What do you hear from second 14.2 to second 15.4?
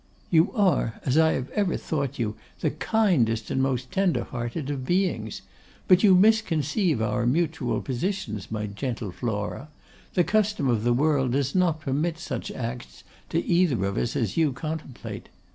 you contemplate.